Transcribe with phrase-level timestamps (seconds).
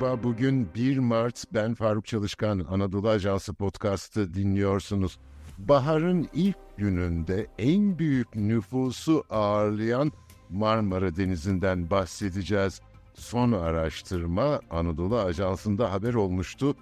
[0.00, 1.44] Merhaba, bugün 1 Mart.
[1.54, 5.18] Ben Faruk Çalışkan, Anadolu Ajansı podcast'ı dinliyorsunuz.
[5.58, 10.12] Baharın ilk gününde en büyük nüfusu ağırlayan
[10.50, 12.80] Marmara Denizi'nden bahsedeceğiz.
[13.14, 16.76] Son araştırma Anadolu Ajansı'nda haber olmuştu.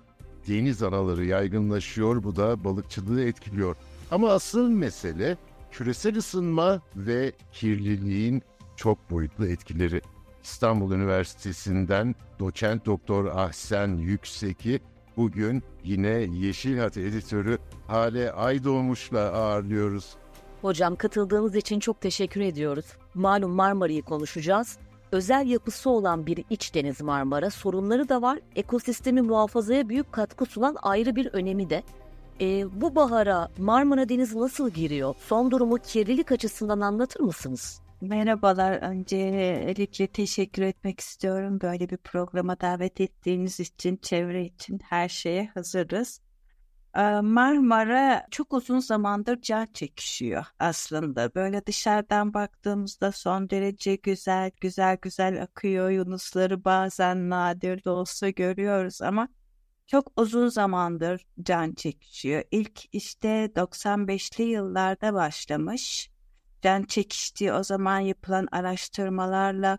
[0.48, 3.76] Deniz anaları yaygınlaşıyor, bu da balıkçılığı etkiliyor.
[4.10, 5.36] Ama asıl mesele
[5.72, 8.42] küresel ısınma ve kirliliğin
[8.76, 10.00] çok boyutlu etkileri.
[10.44, 14.80] İstanbul Üniversitesi'nden doçent doktor Ahsen Yüksek'i
[15.16, 20.14] bugün yine Yeşil Hat editörü Hale Aydoğmuş'la ağırlıyoruz.
[20.62, 22.84] Hocam katıldığınız için çok teşekkür ediyoruz.
[23.14, 24.78] Malum Marmara'yı konuşacağız.
[25.12, 28.38] Özel yapısı olan bir iç deniz Marmara, sorunları da var.
[28.56, 31.82] Ekosistemi muhafazaya büyük katkı sunan ayrı bir önemi de.
[32.40, 35.14] E, bu bahara Marmara Denizi nasıl giriyor?
[35.18, 37.83] Son durumu kirlilik açısından anlatır mısınız?
[38.04, 38.72] Merhabalar.
[38.72, 41.60] Öncelikle teşekkür etmek istiyorum.
[41.60, 46.20] Böyle bir programa davet ettiğiniz için, çevre için her şeye hazırız.
[46.96, 51.34] Ee, Marmara çok uzun zamandır can çekişiyor aslında.
[51.34, 55.90] Böyle dışarıdan baktığımızda son derece güzel, güzel güzel akıyor.
[55.90, 59.28] Yunusları bazen nadir de olsa görüyoruz ama
[59.86, 62.42] çok uzun zamandır can çekişiyor.
[62.50, 66.13] İlk işte 95'li yıllarda başlamış
[66.64, 69.78] can çekiştiği o zaman yapılan araştırmalarla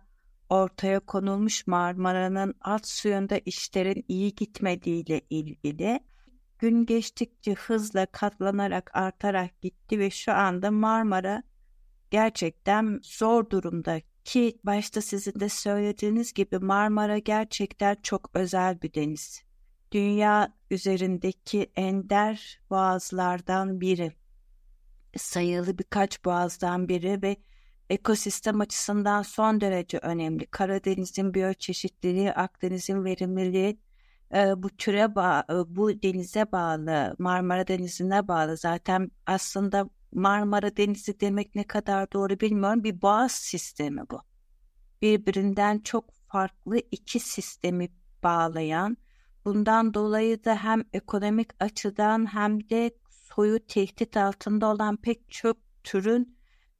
[0.49, 5.99] ortaya konulmuş Marmara'nın alt suyunda işlerin iyi gitmediğiyle ilgili
[6.59, 11.43] gün geçtikçe hızla katlanarak artarak gitti ve şu anda Marmara
[12.11, 19.43] gerçekten zor durumda ki başta sizin de söylediğiniz gibi Marmara gerçekten çok özel bir deniz.
[19.91, 24.11] Dünya üzerindeki ender boğazlardan biri
[25.17, 27.37] sayılı birkaç boğazdan biri ve
[27.89, 30.45] ekosistem açısından son derece önemli.
[30.45, 33.79] Karadeniz'in biyoçeşitliliği, Akdeniz'in verimliliği
[34.35, 38.57] e, bu türe bağ, e, bu denize bağlı, Marmara Denizi'ne bağlı.
[38.57, 42.83] Zaten aslında Marmara Denizi demek ne kadar doğru bilmiyorum.
[42.83, 44.21] Bir boğaz sistemi bu.
[45.01, 47.89] Birbirinden çok farklı iki sistemi
[48.23, 48.97] bağlayan,
[49.45, 52.91] bundan dolayı da hem ekonomik açıdan hem de
[53.35, 56.37] soyu tehdit altında olan pek çok türün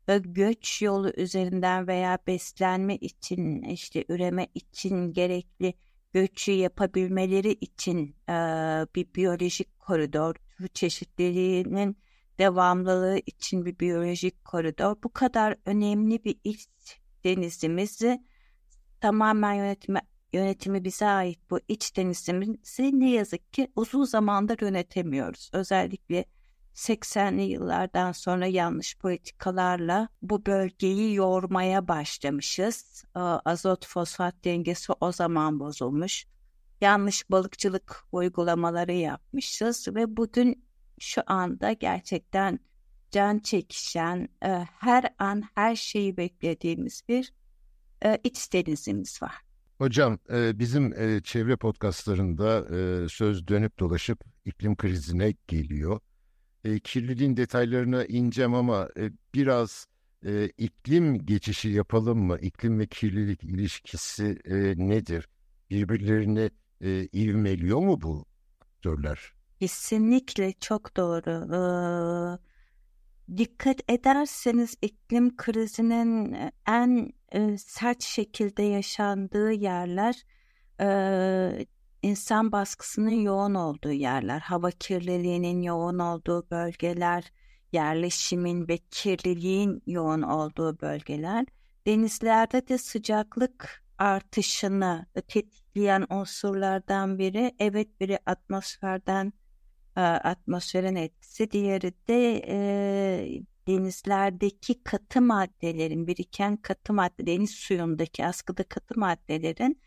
[0.08, 5.74] ve göç yolu üzerinden veya beslenme için işte üreme için gerekli
[6.14, 8.34] göçü yapabilmeleri için e,
[8.96, 10.36] bir biyolojik koridor,
[10.74, 11.98] çeşitliliğinin
[12.40, 14.96] devamlılığı için bir biyolojik koridor.
[15.04, 16.68] Bu kadar önemli bir iç
[17.24, 18.24] denizimizi
[19.02, 20.02] tamamen yönetime,
[20.34, 25.50] yönetimi bize ait bu iç denizimizi ne yazık ki uzun zamandır yönetemiyoruz.
[25.54, 26.26] Özellikle
[26.76, 33.06] 80'li yıllardan sonra yanlış politikalarla bu bölgeyi yormaya başlamışız.
[33.46, 36.26] Azot fosfat dengesi o zaman bozulmuş.
[36.82, 40.66] Yanlış balıkçılık uygulamaları yapmışız ve bugün
[41.00, 42.60] şu anda gerçekten
[43.12, 44.48] can çekişen, e,
[44.80, 47.34] her an her şeyi beklediğimiz bir
[48.06, 49.36] e, iç denizimiz var.
[49.78, 52.64] Hocam e, bizim çevre podcastlarında
[53.10, 56.00] söz dönüp dolaşıp iklim krizine geliyor
[56.66, 59.88] e, kirliliğin detaylarına ineceğim ama e, biraz
[60.26, 62.38] e, iklim geçişi yapalım mı?
[62.42, 65.30] İklim ve kirlilik ilişkisi e, nedir?
[65.70, 66.50] Birbirlerini
[66.82, 68.26] e, ivmeliyor mu bu
[68.62, 69.34] aktörler?
[69.60, 71.32] Kesinlikle çok doğru.
[71.56, 76.38] Ee, dikkat ederseniz iklim krizinin
[76.68, 80.24] en e, sert şekilde yaşandığı yerler
[80.82, 81.66] e,
[82.06, 87.32] insan baskısının yoğun olduğu yerler, hava kirliliğinin yoğun olduğu bölgeler,
[87.72, 91.46] yerleşimin ve kirliliğin yoğun olduğu bölgeler,
[91.88, 99.34] denizlerde de sıcaklık artışını tetikleyen unsurlardan biri, evet biri atmosferden
[99.98, 108.64] e, atmosferin etkisi, diğeri de e, denizlerdeki katı maddelerin, biriken katı madde, deniz suyundaki askıda
[108.64, 109.82] katı maddelerin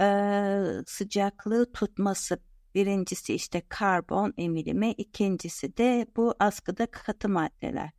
[0.00, 0.06] e,
[0.86, 2.38] sıcaklığı tutması
[2.74, 7.90] birincisi işte karbon emilimi ikincisi de bu askıda katı maddeler.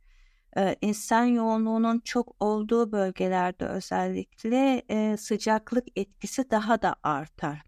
[0.56, 7.62] Ee, insan yoğunluğunun çok olduğu bölgelerde özellikle e, sıcaklık etkisi daha da artar.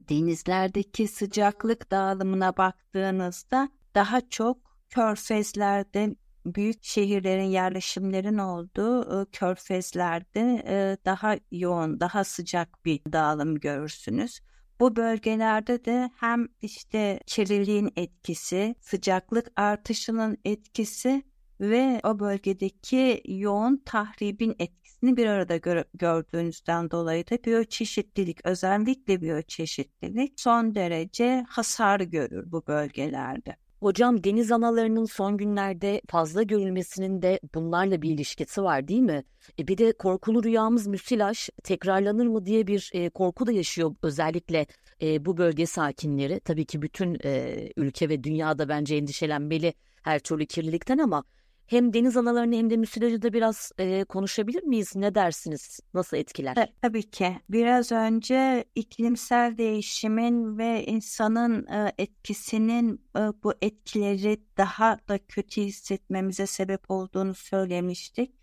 [0.00, 4.58] Denizlerdeki sıcaklık dağılımına baktığınızda daha çok
[4.90, 14.40] körfezlerde büyük şehirlerin yerleşimlerin olduğu körfezlerde daha yoğun, daha sıcak bir dağılım görürsünüz.
[14.80, 21.22] Bu bölgelerde de hem işte kirliliğin etkisi, sıcaklık artışının etkisi
[21.60, 29.20] ve o bölgedeki yoğun tahribin etkisi hepsini bir arada gör- gördüğünüzden dolayı da biyoçeşitlilik, özellikle
[29.20, 33.56] biyoçeşitlilik son derece hasar görür bu bölgelerde.
[33.80, 39.24] Hocam deniz analarının son günlerde fazla görülmesinin de bunlarla bir ilişkisi var değil mi?
[39.58, 44.66] E bir de korkulu rüyamız müsilaj tekrarlanır mı diye bir e, korku da yaşıyor özellikle
[45.02, 46.40] e, bu bölge sakinleri.
[46.40, 51.24] Tabii ki bütün e, ülke ve dünyada bence endişelenmeli her türlü kirlilikten ama
[51.68, 54.96] hem deniz analarını hem de müsilajı da biraz e, konuşabilir miyiz?
[54.96, 55.80] Ne dersiniz?
[55.94, 56.54] Nasıl etkiler?
[56.54, 57.38] Ta- Tabii ki.
[57.50, 66.46] Biraz önce iklimsel değişimin ve insanın e, etkisinin e, bu etkileri daha da kötü hissetmemize
[66.46, 68.34] sebep olduğunu söylemiştik.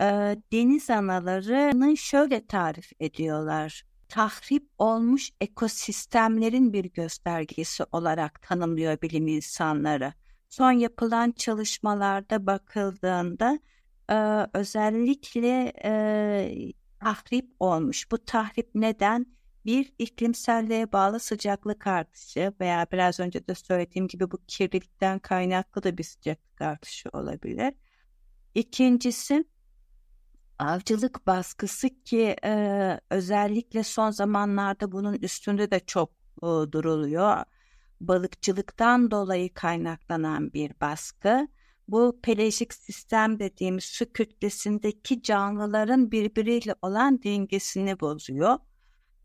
[0.00, 0.04] E,
[0.52, 3.82] deniz analarını şöyle tarif ediyorlar.
[4.08, 10.12] Tahrip olmuş ekosistemlerin bir göstergesi olarak tanımlıyor bilim insanları.
[10.48, 13.58] Son yapılan çalışmalarda bakıldığında
[14.10, 14.14] e,
[14.58, 18.10] özellikle e, tahrip olmuş.
[18.10, 19.26] Bu tahrip neden?
[19.64, 25.98] Bir iklimselliğe bağlı sıcaklık artışı veya biraz önce de söylediğim gibi bu kirlilikten kaynaklı da
[25.98, 27.74] bir sıcaklık artışı olabilir.
[28.54, 29.44] İkincisi
[30.58, 36.10] avcılık baskısı ki e, özellikle son zamanlarda bunun üstünde de çok
[36.42, 37.44] e, duruluyor.
[38.00, 41.48] Balıkçılıktan dolayı kaynaklanan bir baskı
[41.88, 48.58] bu pelajik sistem dediğimiz su kütlesindeki canlıların birbiriyle olan dengesini bozuyor.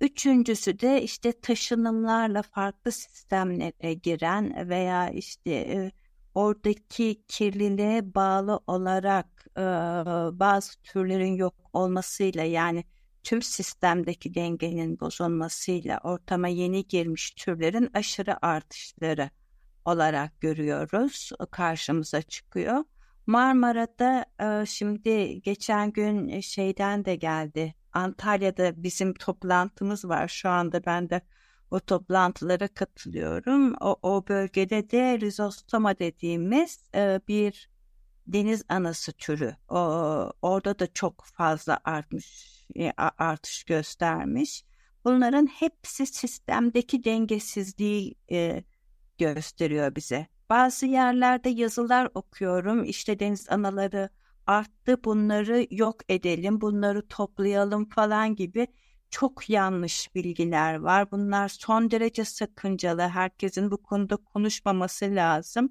[0.02, 5.92] Üçüncüsü de işte taşınımlarla farklı sistemlere giren veya işte e,
[6.36, 9.62] oradaki kirliliğe bağlı olarak e,
[10.40, 12.84] bazı türlerin yok olmasıyla yani
[13.24, 19.30] tüm sistemdeki dengenin bozulmasıyla ortama yeni girmiş türlerin aşırı artışları
[19.86, 21.32] olarak görüyoruz.
[21.52, 22.84] Karşımıza çıkıyor.
[23.28, 27.76] Marmara'da e, şimdi geçen gün şeyden de geldi.
[27.94, 30.28] Antalya'da bizim toplantımız var.
[30.28, 31.22] Şu anda ben de
[31.72, 33.74] o toplantılara katılıyorum.
[33.82, 37.71] O, o bölgede de rizostoma dediğimiz e, bir
[38.34, 39.56] deniz anası türü.
[39.70, 39.78] O,
[40.42, 44.64] orada da çok fazla artmış, e, artış göstermiş.
[45.06, 48.64] Bunların hepsi sistemdeki dengesizliği e,
[49.18, 50.28] gösteriyor bize.
[50.50, 52.84] Bazı yerlerde yazılar okuyorum.
[52.84, 54.10] İşte deniz anaları
[54.48, 58.68] arttı bunları yok edelim, bunları toplayalım falan gibi
[59.10, 61.12] çok yanlış bilgiler var.
[61.12, 63.02] Bunlar son derece sakıncalı.
[63.02, 65.70] Herkesin bu konuda konuşmaması lazım.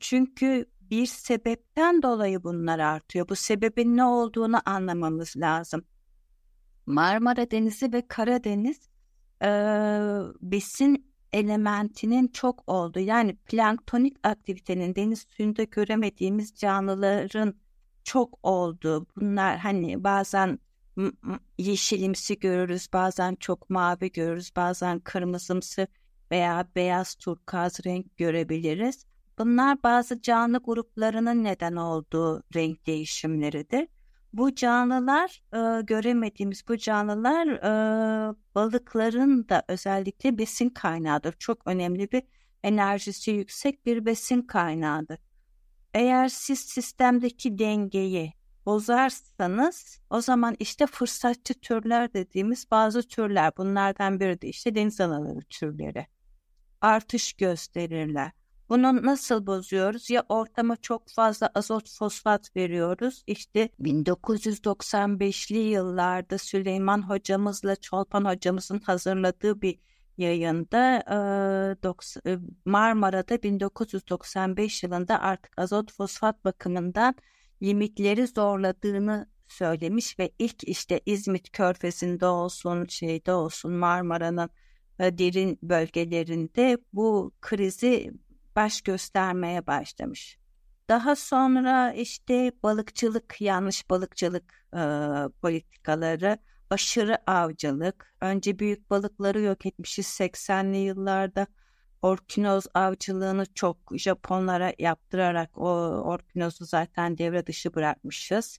[0.00, 3.28] Çünkü bir sebepten dolayı bunlar artıyor.
[3.28, 5.84] Bu sebebin ne olduğunu anlamamız lazım.
[6.86, 8.88] Marmara Denizi ve Karadeniz
[9.42, 9.48] e,
[10.40, 17.54] besin elementinin çok olduğu yani planktonik aktivitenin deniz suyunda göremediğimiz canlıların
[18.04, 20.58] çok olduğu bunlar hani bazen
[21.58, 25.86] yeşilimsi görürüz bazen çok mavi görürüz bazen kırmızımsı
[26.30, 29.06] veya beyaz turkuaz renk görebiliriz.
[29.38, 33.88] Bunlar bazı canlı gruplarının neden olduğu renk değişimleridir.
[34.32, 41.32] Bu canlılar e, göremediğimiz bu canlılar e, balıkların da özellikle besin kaynağıdır.
[41.32, 42.22] Çok önemli bir
[42.62, 45.18] enerjisi yüksek bir besin kaynağıdır.
[45.94, 48.32] Eğer siz sistemdeki dengeyi
[48.66, 55.40] bozarsanız o zaman işte fırsatçı türler dediğimiz bazı türler bunlardan biri de işte deniz anaları
[55.40, 56.06] türleri
[56.80, 58.37] artış gösterirler.
[58.68, 60.10] Bunu nasıl bozuyoruz?
[60.10, 63.22] Ya ortama çok fazla azot fosfat veriyoruz.
[63.26, 69.78] İşte 1995'li yıllarda Süleyman hocamızla Çolpan hocamızın hazırladığı bir
[70.16, 71.02] yayında
[72.64, 77.14] Marmara'da 1995 yılında artık azot fosfat bakımından
[77.62, 84.50] limitleri zorladığını söylemiş ve ilk işte İzmit Körfezi'nde olsun şeyde olsun Marmara'nın
[84.98, 88.12] derin bölgelerinde bu krizi
[88.58, 90.38] baş göstermeye başlamış.
[90.88, 94.80] Daha sonra işte balıkçılık, yanlış balıkçılık e,
[95.42, 96.38] politikaları,
[96.70, 98.14] aşırı avcılık.
[98.20, 101.46] Önce büyük balıkları yok etmişiz 80'li yıllarda.
[102.02, 105.68] Orkinoz avcılığını çok Japonlara yaptırarak o
[106.04, 108.58] orkinozu zaten devre dışı bırakmışız.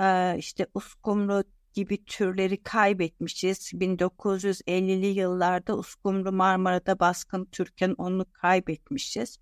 [0.00, 1.44] Ee, işte uskumru
[1.78, 3.72] gibi türleri kaybetmişiz.
[3.72, 9.38] 1950'li yıllarda Uskumru Marmara'da baskın Türken onu kaybetmişiz.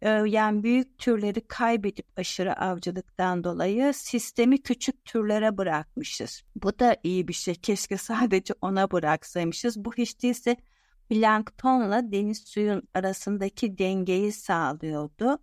[0.00, 6.42] Ee, yani büyük türleri kaybedip aşırı avcılıktan dolayı sistemi küçük türlere bırakmışız.
[6.56, 7.54] Bu da iyi bir şey.
[7.54, 9.84] Keşke sadece ona bıraksaymışız.
[9.84, 10.56] Bu hiç değilse
[11.10, 15.38] planktonla deniz suyun arasındaki dengeyi sağlıyordu.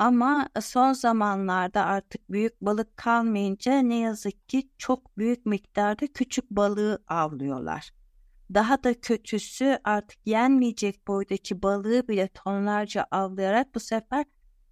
[0.00, 7.04] Ama son zamanlarda artık büyük balık kalmayınca ne yazık ki çok büyük miktarda küçük balığı
[7.08, 7.90] avlıyorlar.
[8.54, 14.24] Daha da kötüsü artık yenmeyecek boydaki balığı bile tonlarca avlayarak bu sefer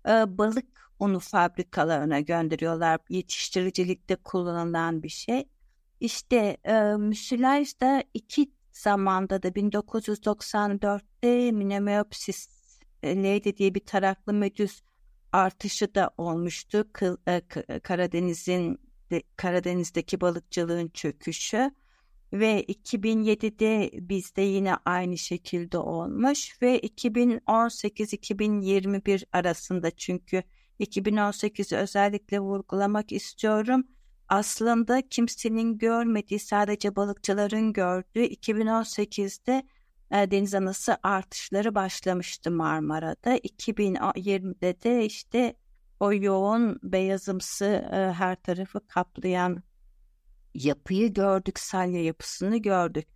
[0.09, 3.01] e, balık unu fabrikalarına gönderiyorlar.
[3.09, 5.49] Yetiştiricilikte kullanılan bir şey.
[6.01, 12.49] İşte e, müsilaj da iki zamanda da 1994'te Minemopsis
[13.05, 14.88] Lady diye bir taraklı medüz
[15.33, 16.89] artışı da olmuştu.
[17.29, 17.43] E,
[17.83, 18.81] Karadeniz'in
[19.37, 21.71] Karadeniz'deki balıkçılığın çöküşü
[22.33, 30.43] ve 2007'de bizde yine aynı şekilde olmuş ve 2018-2021 arasında çünkü
[30.81, 33.87] 2018'i özellikle vurgulamak istiyorum.
[34.29, 39.65] Aslında kimsenin görmediği sadece balıkçıların gördüğü 2018'de e,
[40.13, 43.37] deniz anası artışları başlamıştı Marmara'da.
[43.37, 45.55] 2020'de de işte
[46.01, 49.63] o yoğun beyazımsı e, her tarafı kaplayan
[50.55, 53.09] yapıyı gördük, salya yapısını gördük.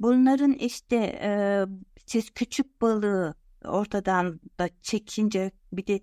[0.00, 1.64] Bunların işte e,
[2.06, 6.00] siz küçük balığı ortadan da çekince bir de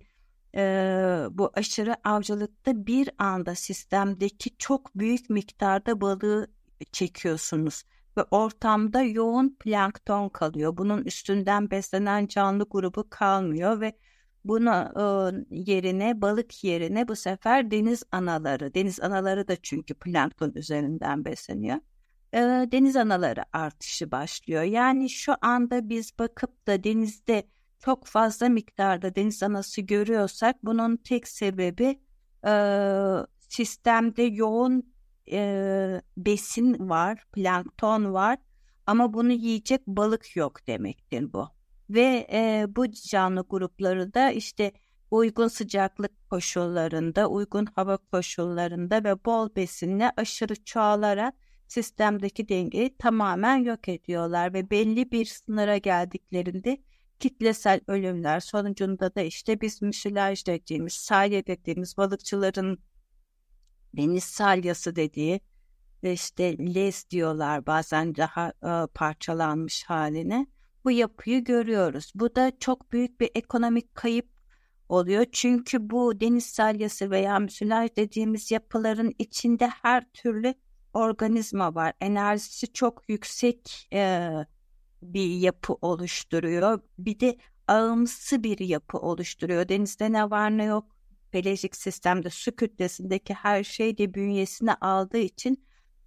[0.55, 6.47] e, bu aşırı avcılıkta bir anda sistemdeki çok büyük miktarda balığı
[6.91, 7.83] çekiyorsunuz
[8.17, 10.77] ve ortamda yoğun plankton kalıyor.
[10.77, 13.93] Bunun üstünden beslenen canlı grubu kalmıyor ve
[14.47, 15.03] Buna e,
[15.55, 21.77] yerine balık yerine bu sefer deniz anaları, deniz anaları da çünkü plankton üzerinden besleniyor.
[22.33, 22.39] E,
[22.71, 24.63] deniz anaları artışı başlıyor.
[24.63, 27.47] Yani şu anda biz bakıp da denizde
[27.79, 31.99] çok fazla miktarda deniz anası görüyorsak bunun tek sebebi
[32.47, 32.53] e,
[33.49, 34.93] sistemde yoğun
[35.31, 38.37] e, besin var, plankton var
[38.85, 41.47] ama bunu yiyecek balık yok demektir bu.
[41.89, 44.71] Ve e, bu canlı grupları da işte
[45.11, 51.33] uygun sıcaklık koşullarında, uygun hava koşullarında ve bol besinle aşırı çoğalarak
[51.67, 56.77] sistemdeki dengeyi tamamen yok ediyorlar ve belli bir sınıra geldiklerinde
[57.19, 62.79] kitlesel ölümler sonucunda da işte biz müsilaj dediğimiz, salya dediğimiz balıkçıların
[63.97, 65.39] deniz salyası dediği
[66.03, 70.47] işte les diyorlar bazen daha e, parçalanmış haline
[70.85, 72.11] bu yapıyı görüyoruz.
[72.15, 74.29] Bu da çok büyük bir ekonomik kayıp
[74.89, 75.25] oluyor.
[75.31, 80.53] Çünkü bu deniz salyası veya müsilaj dediğimiz yapıların içinde her türlü
[80.93, 81.93] organizma var.
[82.01, 84.31] Enerjisi çok yüksek e,
[85.01, 86.81] bir yapı oluşturuyor.
[86.97, 87.37] Bir de
[87.67, 89.69] ağımsı bir yapı oluşturuyor.
[89.69, 90.96] Denizde ne var ne yok
[91.31, 95.65] pelejik sistemde su kütlesindeki her şey bünyesine aldığı için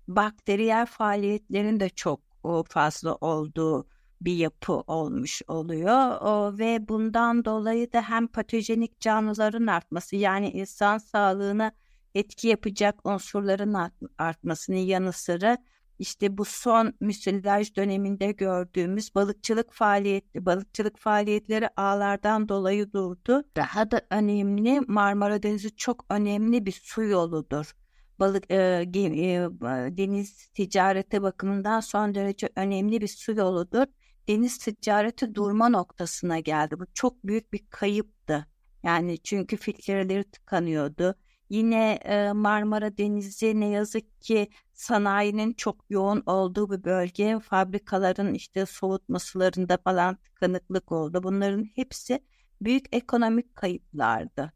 [0.09, 2.21] bakteriyel faaliyetlerin de çok
[2.69, 3.89] fazla olduğu
[4.21, 6.59] bir yapı olmuş oluyor.
[6.59, 11.73] Ve bundan dolayı da hem patojenik canlıların artması yani insan sağlığına
[12.15, 15.59] etki yapacak unsurların artmasının yanı sıra
[16.01, 23.45] işte bu son müsilaj döneminde gördüğümüz balıkçılık faaliyeti, balıkçılık faaliyetleri ağlardan dolayı durdu.
[23.57, 27.73] Daha da önemli Marmara Denizi çok önemli bir su yoludur.
[28.21, 29.49] Balık e, e,
[29.97, 33.87] deniz ticareti bakımından son derece önemli bir su yoludur
[34.31, 36.79] deniz ticareti durma noktasına geldi.
[36.81, 38.47] Bu çok büyük bir kayıptı.
[38.83, 41.15] Yani çünkü filtreleri tıkanıyordu.
[41.49, 44.49] Yine e, Marmara Denizi ne yazık ki
[44.81, 47.39] sanayinin çok yoğun olduğu bir bölge.
[47.41, 51.23] Fabrikaların işte soğutma sularında falan tıkanıklık oldu.
[51.23, 52.21] Bunların hepsi
[52.63, 54.53] büyük ekonomik kayıplardı.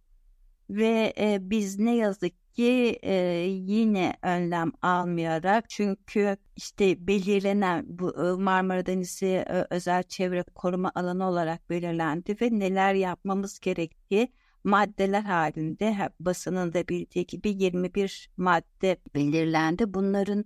[0.71, 3.15] Ve e, biz ne yazık ki e,
[3.49, 11.29] yine önlem almayarak çünkü işte belirlenen bu e, Marmara Denizi e, özel çevre koruma alanı
[11.29, 14.33] olarak belirlendi ve neler yapmamız gerektiği
[14.65, 19.95] maddeler halinde basının da bildiği gibi 21 madde belirlendi.
[19.95, 20.45] Bunların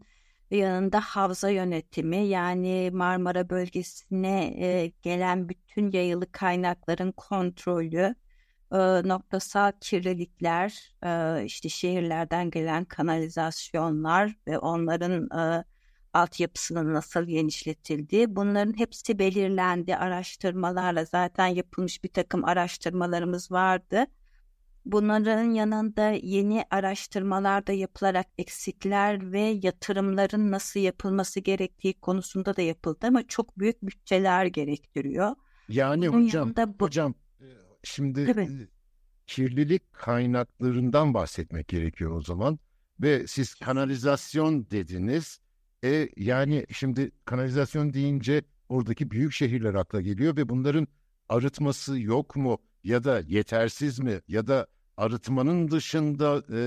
[0.51, 8.15] yanında havza yönetimi yani Marmara bölgesine e, gelen bütün yayılı kaynakların kontrolü,
[8.73, 15.65] e, noktasal kirlilikler, e, işte şehirlerden gelen kanalizasyonlar ve onların e,
[16.19, 24.07] altyapısının nasıl genişletildiği bunların hepsi belirlendi araştırmalarla zaten yapılmış bir takım araştırmalarımız vardı.
[24.85, 33.07] Bunların yanında yeni araştırmalar da yapılarak eksikler ve yatırımların nasıl yapılması gerektiği konusunda da yapıldı
[33.07, 35.37] ama çok büyük bütçeler gerektiriyor.
[35.69, 36.85] Yani Bunun hocam, bu...
[36.85, 37.15] hocam
[37.83, 38.51] Şimdi evet.
[39.27, 42.59] kirlilik kaynaklarından bahsetmek gerekiyor o zaman.
[43.01, 45.41] Ve siz kanalizasyon dediniz.
[45.85, 50.89] E, yani şimdi kanalizasyon deyince oradaki büyük şehirler akla geliyor ve bunların
[51.29, 52.59] arıtması yok mu?
[52.85, 54.67] ya da yetersiz mi ya da
[54.97, 56.61] arıtmanın dışında e,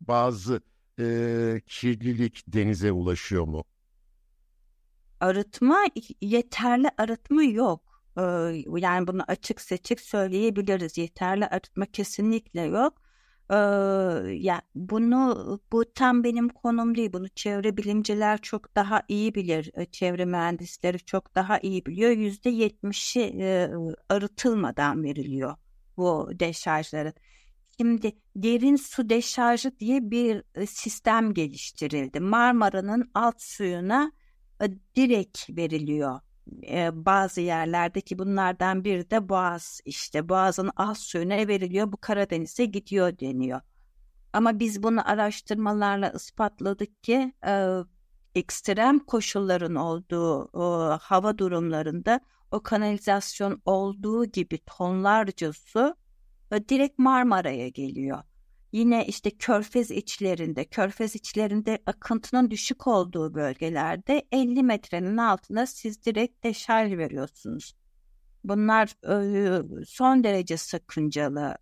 [0.00, 0.60] bazı
[1.00, 3.64] e, kirlilik denize ulaşıyor mu?
[5.20, 5.78] Arıtma
[6.20, 7.88] yeterli arıtma yok.
[8.18, 8.22] Ee,
[8.76, 10.98] yani bunu açık seçik söyleyebiliriz.
[10.98, 12.94] Yeterli arıtma kesinlikle yok.
[13.50, 13.54] Ee,
[14.34, 17.12] ya bunu bu tam benim konum değil.
[17.12, 19.72] Bunu çevre bilimciler çok daha iyi bilir.
[19.92, 22.10] Çevre mühendisleri çok daha iyi biliyor.
[22.10, 23.34] Yüzde yetmişi
[24.08, 25.56] arıtılmadan veriliyor
[25.96, 27.12] bu deşarjların.
[27.80, 32.20] Şimdi derin su deşarjı diye bir sistem geliştirildi.
[32.20, 34.12] Marmara'nın alt suyuna
[34.96, 36.20] direkt veriliyor.
[36.68, 43.18] E, bazı yerlerdeki bunlardan biri de Boğaz işte Boğaz'ın alt suyuna veriliyor bu Karadeniz'e gidiyor
[43.18, 43.60] deniyor.
[44.32, 47.32] Ama biz bunu araştırmalarla ispatladık ki
[48.34, 50.48] ekstrem koşulların olduğu
[50.98, 55.94] hava durumlarında o kanalizasyon olduğu gibi tonlarca su
[56.68, 58.22] direkt Marmara'ya geliyor.
[58.72, 66.44] Yine işte körfez içlerinde, körfez içlerinde akıntının düşük olduğu bölgelerde 50 metrenin altına siz direkt
[66.44, 67.74] deşarj veriyorsunuz.
[68.44, 68.94] Bunlar
[69.86, 71.54] son derece sakıncalı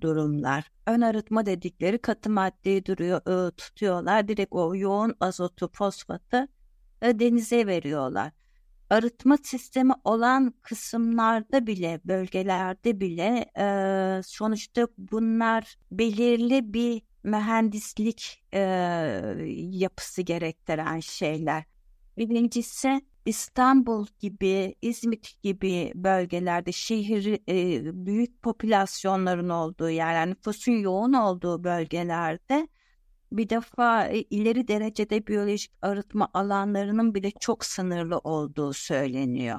[0.00, 0.70] durumlar.
[0.86, 4.28] Ön arıtma dedikleri katı maddeyi duruyor, tutuyorlar.
[4.28, 6.48] Direkt o yoğun azotu, fosfatı
[7.02, 8.32] denize veriyorlar
[8.90, 18.60] arıtma sistemi olan kısımlarda bile, bölgelerde bile e, sonuçta bunlar belirli bir mühendislik e,
[19.56, 21.64] yapısı gerektiren şeyler.
[22.18, 31.64] Birincisi İstanbul gibi, İzmit gibi bölgelerde şehir e, büyük popülasyonların olduğu yerler, nüfusun yoğun olduğu
[31.64, 32.68] bölgelerde
[33.32, 39.58] bir defa e, ileri derecede biyolojik arıtma alanlarının bile çok sınırlı olduğu söyleniyor.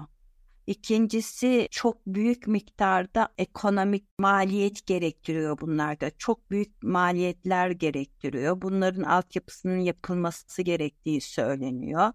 [0.67, 6.11] İkincisi çok büyük miktarda ekonomik maliyet gerektiriyor bunlarda.
[6.17, 8.61] Çok büyük maliyetler gerektiriyor.
[8.61, 12.13] Bunların altyapısının yapılması gerektiği söyleniyor.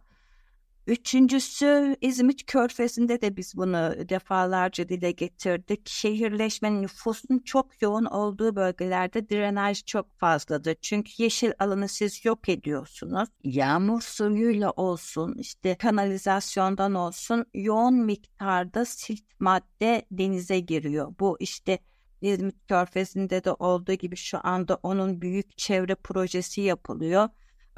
[0.87, 5.89] Üçüncüsü İzmit Körfezi'nde de biz bunu defalarca dile getirdik.
[5.89, 10.77] Şehirleşmenin nüfusun çok yoğun olduğu bölgelerde drenaj çok fazladır.
[10.83, 13.29] Çünkü yeşil alanı siz yok ediyorsunuz.
[13.45, 21.15] Yağmur suyuyla olsun, işte kanalizasyondan olsun yoğun miktarda silt madde denize giriyor.
[21.21, 21.79] Bu işte
[22.21, 27.29] İzmit Körfezi'nde de olduğu gibi şu anda onun büyük çevre projesi yapılıyor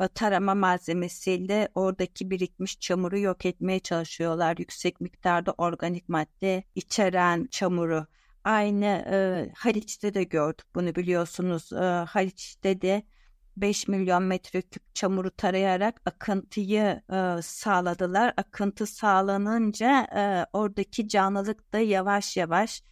[0.07, 4.57] tarama malzemesiyle oradaki birikmiş çamuru yok etmeye çalışıyorlar.
[4.59, 8.07] Yüksek miktarda organik madde içeren çamuru.
[8.45, 11.73] Aynı e, Haliç'te de gördük bunu biliyorsunuz.
[11.73, 13.03] E, Haliç'te de
[13.57, 18.35] 5 milyon metreküp çamuru tarayarak akıntıyı e, sağladılar.
[18.37, 22.83] Akıntı sağlanınca e, oradaki canlılık da yavaş yavaş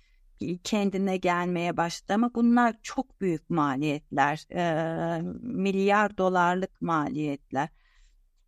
[0.65, 7.69] kendine gelmeye başladı ama bunlar çok büyük maliyetler, e, milyar dolarlık maliyetler.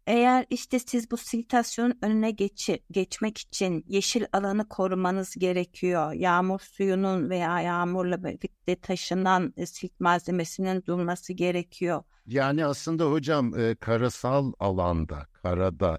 [0.07, 6.13] Eğer işte siz bu siltasyonun önüne geçi, geçmek için yeşil alanı korumanız gerekiyor.
[6.13, 12.03] Yağmur suyunun veya yağmurla birlikte taşınan silt malzemesinin durması gerekiyor.
[12.27, 15.99] Yani aslında hocam e, karasal alanda, karada,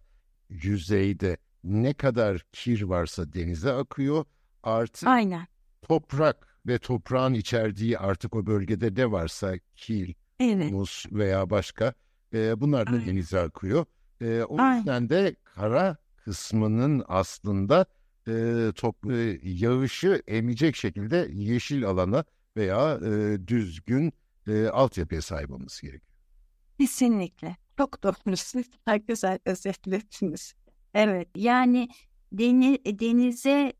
[0.49, 4.25] yüzeyde ne kadar kir varsa denize akıyor.
[4.63, 5.47] Artı Aynen
[5.81, 10.71] toprak ve toprağın içerdiği artık o bölgede ne varsa kil, evet.
[10.71, 11.93] muz veya başka
[12.33, 13.85] e, bunlar da denize akıyor.
[14.21, 14.77] E, o Aynen.
[14.77, 17.85] yüzden de kara kısmının aslında
[18.27, 22.23] e, top, e, yağışı emecek şekilde yeşil alana
[22.57, 24.13] veya e, düzgün
[24.47, 26.19] e, altyapıya sahip olması gerekiyor.
[26.79, 27.55] Kesinlikle.
[27.77, 28.67] Çok doğrusunuz.
[29.07, 30.53] Güzel özetlediniz.
[30.93, 31.89] Evet yani
[32.31, 33.73] deniz, denize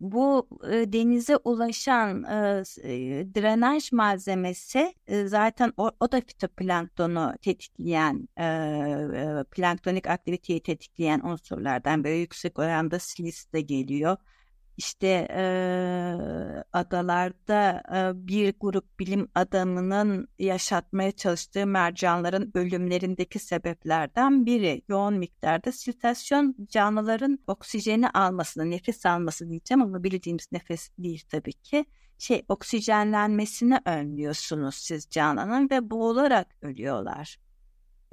[0.00, 8.44] bu e, denize ulaşan e, drenaj malzemesi e, zaten o, o da fitoplanktonu tetikleyen e,
[8.44, 14.16] e, planktonik aktiviteyi tetikleyen unsurlardan böyle yüksek oranda silis de geliyor
[14.76, 15.44] işte e,
[16.72, 26.56] adalarda e, bir grup bilim adamının yaşatmaya çalıştığı mercanların ölümlerindeki sebeplerden biri yoğun miktarda siltasyon
[26.68, 31.84] canlıların oksijeni almasını, nefes alması diyeceğim ama bildiğimiz nefes değil tabii ki.
[32.18, 37.43] Şey oksijenlenmesini önlüyorsunuz siz canlının ve boğularak ölüyorlar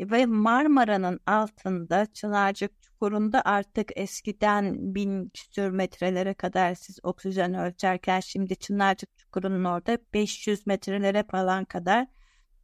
[0.01, 8.55] ve Marmara'nın altında Çınarcık Çukuru'nda artık eskiden bin küsür metrelere kadar siz oksijen ölçerken şimdi
[8.55, 12.07] Çınarcık Çukuru'nun orada 500 metrelere falan kadar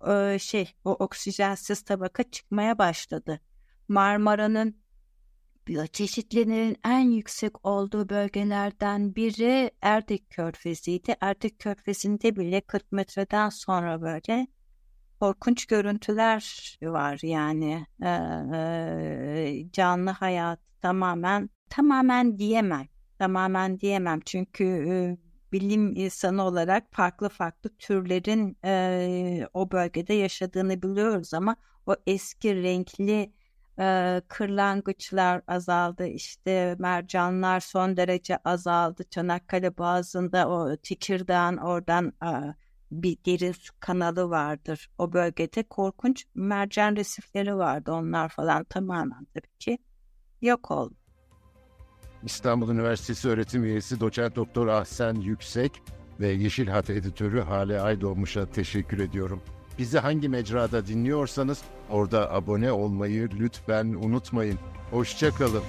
[0.08, 3.39] e, şey o oksijensiz tabaka çıkmaya başladı.
[3.88, 4.88] Marmara'nın
[5.67, 11.15] Biyoçeşitliliğin en yüksek olduğu bölgelerden biri Erdek Körfezi'ydi.
[11.21, 14.47] Erdek Körfezi'nde bile 40 metreden sonra böyle
[15.19, 17.86] korkunç görüntüler var yani.
[18.03, 22.88] Ee, canlı hayat tamamen tamamen diyemem
[23.19, 24.19] tamamen diyemem.
[24.25, 25.17] Çünkü e,
[25.51, 33.34] bilim insanı olarak farklı farklı türlerin e, o bölgede yaşadığını biliyoruz ama o eski renkli
[33.80, 36.08] e, kırlangıçlar azaldı.
[36.08, 39.03] İşte mercanlar son derece azaldı.
[39.10, 42.30] Çanakkale Boğazı'nda o Tekirdağ'ın oradan e,
[42.91, 49.58] bir derin su kanalı vardır o bölgede korkunç mercan resifleri vardı onlar falan tamamen tabii
[49.60, 49.78] ki
[50.41, 50.95] yok oldu.
[52.23, 55.82] İstanbul Üniversitesi öğretim üyesi doçent doktor Ahsen Yüksek
[56.19, 59.41] ve Yeşil Hat editörü Hale Aydoğmuş'a teşekkür ediyorum.
[59.78, 64.60] Bizi hangi mecrada dinliyorsanız orada abone olmayı lütfen unutmayın.
[64.91, 65.63] Hoşçakalın.